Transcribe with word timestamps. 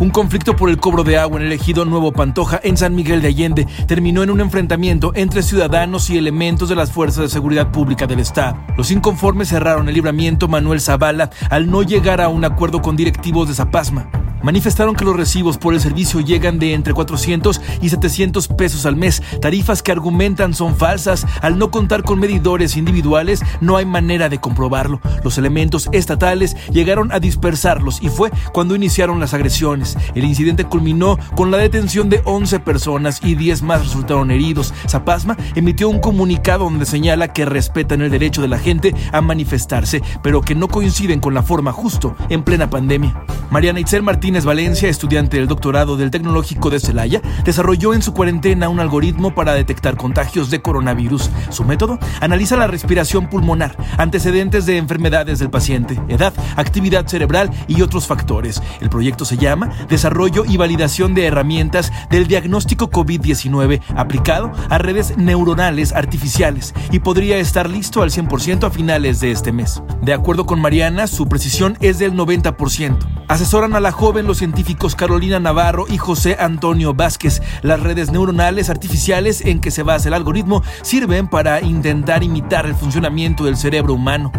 Un 0.00 0.08
conflicto 0.08 0.56
por 0.56 0.70
el 0.70 0.78
cobro 0.78 1.04
de 1.04 1.18
agua 1.18 1.38
en 1.38 1.46
el 1.46 1.52
ejido 1.52 1.84
Nuevo 1.84 2.10
Pantoja 2.10 2.58
en 2.62 2.78
San 2.78 2.94
Miguel 2.94 3.20
de 3.20 3.28
Allende 3.28 3.66
terminó 3.86 4.22
en 4.22 4.30
un 4.30 4.40
enfrentamiento 4.40 5.12
entre 5.14 5.42
ciudadanos 5.42 6.08
y 6.08 6.16
elementos 6.16 6.70
de 6.70 6.74
las 6.74 6.90
fuerzas 6.90 7.24
de 7.24 7.28
seguridad 7.28 7.70
pública 7.70 8.06
del 8.06 8.20
Estado. 8.20 8.56
Los 8.78 8.90
inconformes 8.90 9.50
cerraron 9.50 9.90
el 9.90 9.94
libramiento 9.94 10.48
Manuel 10.48 10.80
Zavala 10.80 11.28
al 11.50 11.70
no 11.70 11.82
llegar 11.82 12.22
a 12.22 12.30
un 12.30 12.46
acuerdo 12.46 12.80
con 12.80 12.96
directivos 12.96 13.48
de 13.48 13.54
Zapasma 13.54 14.10
manifestaron 14.42 14.94
que 14.94 15.04
los 15.04 15.16
recibos 15.16 15.58
por 15.58 15.74
el 15.74 15.80
servicio 15.80 16.20
llegan 16.20 16.58
de 16.58 16.74
entre 16.74 16.94
400 16.94 17.60
y 17.80 17.88
700 17.88 18.48
pesos 18.48 18.86
al 18.86 18.96
mes, 18.96 19.22
tarifas 19.40 19.82
que 19.82 19.92
argumentan 19.92 20.54
son 20.54 20.76
falsas. 20.76 21.26
Al 21.42 21.58
no 21.58 21.70
contar 21.70 22.02
con 22.02 22.18
medidores 22.18 22.76
individuales, 22.76 23.42
no 23.60 23.76
hay 23.76 23.84
manera 23.84 24.28
de 24.28 24.38
comprobarlo. 24.38 25.00
Los 25.22 25.38
elementos 25.38 25.88
estatales 25.92 26.56
llegaron 26.72 27.12
a 27.12 27.20
dispersarlos 27.20 28.02
y 28.02 28.08
fue 28.08 28.30
cuando 28.52 28.74
iniciaron 28.74 29.20
las 29.20 29.34
agresiones. 29.34 29.96
El 30.14 30.24
incidente 30.24 30.64
culminó 30.64 31.18
con 31.34 31.50
la 31.50 31.58
detención 31.58 32.08
de 32.08 32.22
11 32.24 32.60
personas 32.60 33.20
y 33.22 33.34
10 33.34 33.62
más 33.62 33.82
resultaron 33.82 34.30
heridos. 34.30 34.72
Zapasma 34.88 35.36
emitió 35.54 35.88
un 35.88 36.00
comunicado 36.00 36.64
donde 36.64 36.86
señala 36.86 37.32
que 37.32 37.44
respetan 37.44 38.02
el 38.02 38.10
derecho 38.10 38.42
de 38.42 38.48
la 38.48 38.58
gente 38.58 38.94
a 39.12 39.20
manifestarse, 39.20 40.02
pero 40.22 40.40
que 40.40 40.54
no 40.54 40.68
coinciden 40.68 41.20
con 41.20 41.34
la 41.34 41.42
forma 41.42 41.72
justo 41.72 42.16
en 42.28 42.42
plena 42.42 42.70
pandemia. 42.70 43.24
Mariana 43.50 43.80
Itzel 43.80 44.02
Martínez 44.02 44.29
Martínez 44.30 44.44
Valencia, 44.44 44.88
estudiante 44.88 45.38
del 45.38 45.48
doctorado 45.48 45.96
del 45.96 46.12
Tecnológico 46.12 46.70
de 46.70 46.78
Celaya, 46.78 47.20
desarrolló 47.44 47.94
en 47.94 48.02
su 48.02 48.14
cuarentena 48.14 48.68
un 48.68 48.78
algoritmo 48.78 49.34
para 49.34 49.54
detectar 49.54 49.96
contagios 49.96 50.50
de 50.50 50.62
coronavirus. 50.62 51.30
Su 51.48 51.64
método 51.64 51.98
analiza 52.20 52.56
la 52.56 52.68
respiración 52.68 53.28
pulmonar, 53.28 53.76
antecedentes 53.98 54.66
de 54.66 54.76
enfermedades 54.76 55.40
del 55.40 55.50
paciente, 55.50 56.00
edad, 56.06 56.32
actividad 56.54 57.08
cerebral 57.08 57.50
y 57.66 57.82
otros 57.82 58.06
factores. 58.06 58.62
El 58.80 58.88
proyecto 58.88 59.24
se 59.24 59.36
llama 59.36 59.72
Desarrollo 59.88 60.44
y 60.46 60.58
Validación 60.58 61.12
de 61.12 61.26
Herramientas 61.26 61.90
del 62.08 62.28
Diagnóstico 62.28 62.88
COVID-19 62.88 63.80
aplicado 63.96 64.52
a 64.68 64.78
redes 64.78 65.16
neuronales 65.16 65.92
artificiales 65.92 66.72
y 66.92 67.00
podría 67.00 67.38
estar 67.38 67.68
listo 67.68 68.00
al 68.00 68.12
100% 68.12 68.62
a 68.62 68.70
finales 68.70 69.18
de 69.18 69.32
este 69.32 69.50
mes. 69.50 69.82
De 70.02 70.12
acuerdo 70.12 70.46
con 70.46 70.60
Mariana, 70.60 71.08
su 71.08 71.28
precisión 71.28 71.76
es 71.80 71.98
del 71.98 72.14
90%. 72.14 72.96
Asesoran 73.26 73.74
a 73.74 73.80
la 73.80 73.92
joven 73.92 74.19
los 74.26 74.38
científicos 74.38 74.94
Carolina 74.94 75.38
Navarro 75.38 75.86
y 75.88 75.98
José 75.98 76.36
Antonio 76.38 76.94
Vázquez. 76.94 77.42
Las 77.62 77.80
redes 77.80 78.10
neuronales 78.10 78.70
artificiales 78.70 79.40
en 79.44 79.60
que 79.60 79.70
se 79.70 79.82
basa 79.82 80.08
el 80.08 80.14
algoritmo 80.14 80.62
sirven 80.82 81.28
para 81.28 81.60
intentar 81.60 82.22
imitar 82.22 82.66
el 82.66 82.74
funcionamiento 82.74 83.44
del 83.44 83.56
cerebro 83.56 83.94
humano. 83.94 84.32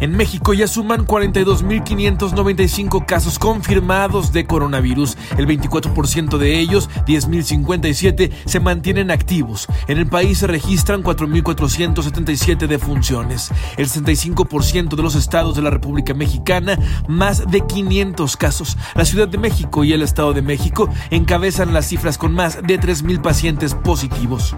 En 0.00 0.16
México 0.16 0.54
ya 0.54 0.68
suman 0.68 1.06
42.595 1.06 3.04
casos 3.04 3.38
confirmados 3.38 4.32
de 4.32 4.46
coronavirus. 4.46 5.16
El 5.36 5.46
24% 5.48 6.38
de 6.38 6.60
ellos, 6.60 6.88
10.057, 7.06 8.30
se 8.44 8.60
mantienen 8.60 9.10
activos. 9.10 9.66
En 9.88 9.98
el 9.98 10.06
país 10.06 10.38
se 10.38 10.46
registran 10.46 11.02
4.477 11.02 12.68
defunciones. 12.68 13.50
El 13.76 13.88
65% 13.88 14.94
de 14.94 15.02
los 15.02 15.16
estados 15.16 15.56
de 15.56 15.62
la 15.62 15.70
República 15.70 16.14
Mexicana, 16.14 16.78
más 17.08 17.50
de 17.50 17.66
500 17.66 18.36
casos. 18.36 18.76
La 18.94 19.04
Ciudad 19.04 19.26
de 19.26 19.38
México 19.38 19.82
y 19.82 19.92
el 19.92 20.02
Estado 20.02 20.32
de 20.32 20.42
México 20.42 20.88
encabezan 21.10 21.74
las 21.74 21.86
cifras 21.86 22.18
con 22.18 22.32
más 22.34 22.62
de 22.62 22.78
3.000 22.80 23.20
pacientes 23.20 23.74
positivos. 23.74 24.54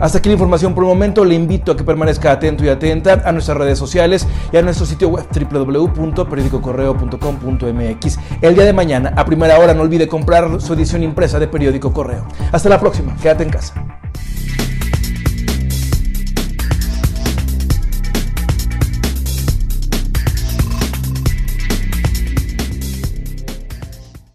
Hasta 0.00 0.18
aquí 0.18 0.28
la 0.28 0.34
información 0.34 0.74
por 0.74 0.84
el 0.84 0.88
momento. 0.88 1.24
Le 1.24 1.34
invito 1.34 1.72
a 1.72 1.76
que 1.76 1.82
permanezca 1.84 2.32
atento 2.32 2.64
y 2.64 2.68
atenta 2.68 3.22
a 3.24 3.32
nuestras 3.32 3.56
redes 3.56 3.78
sociales 3.78 4.26
y 4.52 4.56
a 4.56 4.62
nuestro 4.62 4.86
sitio 4.86 5.08
web 5.08 5.26
www.periodicocorreo.com.mx. 5.32 8.18
El 8.40 8.54
día 8.54 8.64
de 8.64 8.72
mañana, 8.72 9.12
a 9.16 9.24
primera 9.24 9.58
hora, 9.58 9.74
no 9.74 9.82
olvide 9.82 10.06
comprar 10.08 10.60
su 10.60 10.74
edición 10.74 11.02
impresa 11.02 11.38
de 11.38 11.48
Periódico 11.48 11.92
Correo. 11.92 12.26
Hasta 12.52 12.68
la 12.68 12.78
próxima. 12.80 13.16
Quédate 13.16 13.44
en 13.44 13.50
casa. 13.50 13.95